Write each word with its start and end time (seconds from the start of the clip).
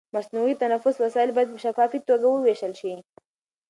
د 0.09 0.11
مصنوعي 0.15 0.55
تنفس 0.61 0.95
وسایل 0.99 1.29
باید 1.33 1.51
په 1.53 1.59
شفافي 1.65 1.99
توګه 2.09 2.25
وویشل 2.29 2.73
شي. 2.81 2.93